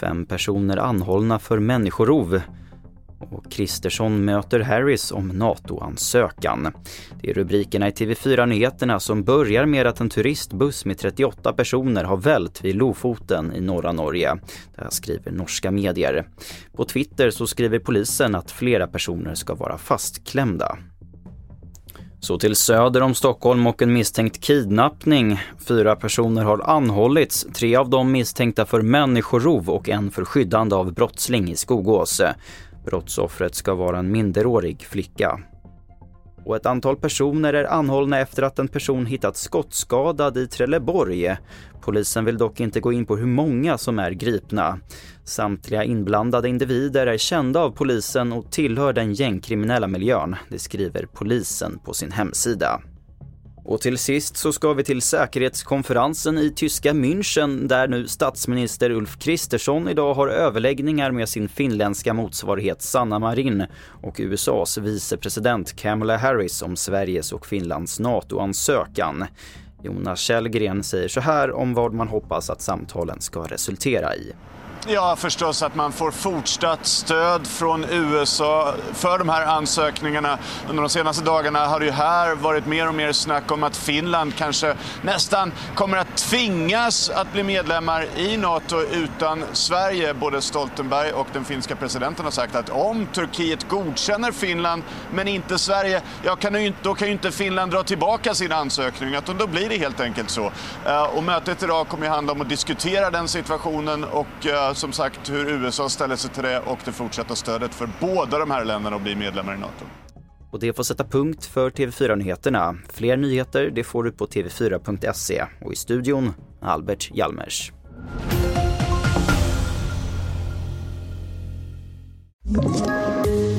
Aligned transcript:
Fem 0.00 0.26
personer 0.26 0.76
anhållna 0.76 1.38
för 1.38 1.58
människorov. 1.58 2.40
Och 3.18 3.52
Kristersson 3.52 4.24
möter 4.24 4.60
Harris 4.60 5.12
om 5.12 5.28
NATO-ansökan. 5.28 6.72
Det 7.22 7.30
är 7.30 7.34
rubrikerna 7.34 7.88
i 7.88 7.90
TV4 7.90 8.46
Nyheterna 8.46 9.00
som 9.00 9.24
börjar 9.24 9.66
med 9.66 9.86
att 9.86 10.00
en 10.00 10.08
turistbuss 10.08 10.84
med 10.84 10.98
38 10.98 11.52
personer 11.52 12.04
har 12.04 12.16
vält 12.16 12.64
vid 12.64 12.76
Lofoten 12.76 13.52
i 13.54 13.60
norra 13.60 13.92
Norge. 13.92 14.34
Det 14.74 14.82
här 14.82 14.90
skriver 14.90 15.32
norska 15.32 15.70
medier. 15.70 16.28
På 16.76 16.84
Twitter 16.84 17.30
så 17.30 17.46
skriver 17.46 17.78
polisen 17.78 18.34
att 18.34 18.50
flera 18.50 18.86
personer 18.86 19.34
ska 19.34 19.54
vara 19.54 19.78
fastklämda. 19.78 20.78
Så 22.26 22.38
till 22.38 22.56
söder 22.56 23.02
om 23.02 23.14
Stockholm 23.14 23.66
och 23.66 23.82
en 23.82 23.92
misstänkt 23.92 24.40
kidnappning. 24.40 25.40
Fyra 25.68 25.96
personer 25.96 26.44
har 26.44 26.70
anhållits, 26.70 27.46
tre 27.54 27.76
av 27.76 27.90
dem 27.90 28.12
misstänkta 28.12 28.66
för 28.66 28.82
människorov 28.82 29.70
och 29.70 29.88
en 29.88 30.10
för 30.10 30.24
skyddande 30.24 30.76
av 30.76 30.92
brottsling 30.92 31.50
i 31.50 31.56
Skogås. 31.56 32.22
Brottsoffret 32.84 33.54
ska 33.54 33.74
vara 33.74 33.98
en 33.98 34.12
minderårig 34.12 34.86
flicka. 34.90 35.40
Och 36.46 36.56
ett 36.56 36.66
antal 36.66 36.96
personer 36.96 37.52
är 37.52 37.64
anhållna 37.64 38.18
efter 38.20 38.42
att 38.42 38.58
en 38.58 38.68
person 38.68 39.06
hittats 39.06 39.40
skottskadad 39.40 40.36
i 40.36 40.46
Trelleborg. 40.46 41.36
Polisen 41.80 42.24
vill 42.24 42.38
dock 42.38 42.60
inte 42.60 42.80
gå 42.80 42.92
in 42.92 43.06
på 43.06 43.16
hur 43.16 43.26
många 43.26 43.78
som 43.78 43.98
är 43.98 44.10
gripna. 44.10 44.78
Samtliga 45.24 45.84
inblandade 45.84 46.48
individer 46.48 47.06
är 47.06 47.18
kända 47.18 47.60
av 47.60 47.70
polisen 47.70 48.32
och 48.32 48.50
tillhör 48.50 48.92
den 48.92 49.12
gängkriminella 49.14 49.86
miljön, 49.86 50.36
det 50.48 50.58
skriver 50.58 51.06
polisen 51.12 51.78
på 51.84 51.94
sin 51.94 52.12
hemsida. 52.12 52.80
Och 53.68 53.80
till 53.80 53.98
sist 53.98 54.36
så 54.36 54.52
ska 54.52 54.72
vi 54.72 54.84
till 54.84 55.02
säkerhetskonferensen 55.02 56.38
i 56.38 56.50
tyska 56.50 56.92
München 56.92 57.68
där 57.68 57.88
nu 57.88 58.08
statsminister 58.08 58.90
Ulf 58.90 59.18
Kristersson 59.18 59.88
idag 59.88 60.14
har 60.14 60.28
överläggningar 60.28 61.10
med 61.10 61.28
sin 61.28 61.48
finländska 61.48 62.14
motsvarighet 62.14 62.82
Sanna 62.82 63.18
Marin 63.18 63.66
och 64.02 64.16
USAs 64.18 64.78
vicepresident 64.78 65.76
Kamala 65.76 66.16
Harris 66.16 66.62
om 66.62 66.76
Sveriges 66.76 67.32
och 67.32 67.46
Finlands 67.46 68.00
NATO-ansökan. 68.00 69.24
Jonas 69.82 70.20
Källgren 70.20 70.82
säger 70.82 71.08
så 71.08 71.20
här 71.20 71.52
om 71.52 71.74
vad 71.74 71.92
man 71.92 72.08
hoppas 72.08 72.50
att 72.50 72.60
samtalen 72.60 73.20
ska 73.20 73.42
resultera 73.42 74.16
i. 74.16 74.32
Ja, 74.88 75.16
förstås 75.16 75.62
att 75.62 75.74
man 75.74 75.92
får 75.92 76.10
fortsatt 76.10 76.86
stöd 76.86 77.46
från 77.46 77.84
USA 77.84 78.74
för 78.92 79.18
de 79.18 79.28
här 79.28 79.46
ansökningarna. 79.46 80.38
Under 80.68 80.82
de 80.82 80.88
senaste 80.88 81.24
dagarna 81.24 81.66
har 81.66 81.80
det 81.80 81.86
ju 81.86 81.92
här 81.92 82.34
varit 82.34 82.66
mer 82.66 82.88
och 82.88 82.94
mer 82.94 83.12
snack 83.12 83.52
om 83.52 83.62
att 83.62 83.76
Finland 83.76 84.36
kanske 84.36 84.74
nästan 85.02 85.52
kommer 85.74 85.96
att 85.96 86.16
tvingas 86.16 87.10
att 87.10 87.32
bli 87.32 87.42
medlemmar 87.42 88.06
i 88.16 88.36
NATO 88.36 88.80
utan 88.80 89.44
Sverige. 89.52 90.14
Både 90.14 90.42
Stoltenberg 90.42 91.12
och 91.12 91.26
den 91.32 91.44
finska 91.44 91.76
presidenten 91.76 92.24
har 92.24 92.32
sagt 92.32 92.54
att 92.54 92.70
om 92.70 93.06
Turkiet 93.06 93.68
godkänner 93.68 94.32
Finland 94.32 94.82
men 95.12 95.28
inte 95.28 95.58
Sverige, 95.58 96.02
ja, 96.22 96.36
kan 96.36 96.64
ju, 96.64 96.72
då 96.82 96.94
kan 96.94 97.08
ju 97.08 97.12
inte 97.12 97.30
Finland 97.30 97.72
dra 97.72 97.82
tillbaka 97.82 98.34
sin 98.34 98.52
ansökning. 98.52 99.14
Utan 99.14 99.38
då 99.38 99.46
blir 99.46 99.68
det 99.68 99.78
helt 99.78 100.00
enkelt 100.00 100.30
så. 100.30 100.52
Eh, 100.86 101.02
och 101.02 101.22
mötet 101.22 101.62
idag 101.62 101.88
kommer 101.88 102.06
ju 102.06 102.10
handla 102.10 102.32
om 102.32 102.40
att 102.40 102.48
diskutera 102.48 103.10
den 103.10 103.28
situationen 103.28 104.04
och 104.04 104.46
eh, 104.46 104.75
som 104.76 104.92
sagt 104.92 105.30
hur 105.30 105.48
USA 105.48 105.88
ställer 105.88 106.16
sig 106.16 106.30
till 106.30 106.42
det 106.42 106.60
och 106.60 106.78
det 106.84 106.92
fortsatta 106.92 107.36
stödet 107.36 107.74
för 107.74 107.88
båda 108.00 108.38
de 108.38 108.50
här 108.50 108.64
länderna 108.64 108.96
att 108.96 109.02
bli 109.02 109.16
medlemmar 109.16 109.54
i 109.54 109.58
NATO. 109.58 109.84
Och 110.50 110.60
det 110.60 110.72
får 110.72 110.82
sätta 110.82 111.04
punkt 111.04 111.44
för 111.44 111.70
TV4-nyheterna. 111.70 112.76
Fler 112.92 113.16
nyheter 113.16 113.70
det 113.70 113.84
får 113.84 114.04
du 114.04 114.12
på 114.12 114.26
tv4.se 114.26 115.44
och 115.60 115.72
i 115.72 115.76
studion 115.76 116.34
Albert 116.62 117.10
Hjalmers. 117.14 117.72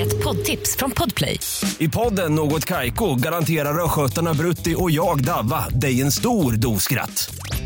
Ett 0.00 0.24
poddtips 0.24 0.76
från 0.76 0.90
Podplay. 0.90 1.40
I 1.78 1.88
podden 1.88 2.34
Något 2.34 2.64
Kaiko 2.64 3.14
garanterar 3.14 3.84
östgötarna 3.84 4.34
Brutti 4.34 4.74
och 4.78 4.90
jag, 4.90 5.24
Davva, 5.24 5.68
dig 5.68 6.02
en 6.02 6.12
stor 6.12 6.52
dos 6.52 6.82
skratt. 6.82 7.34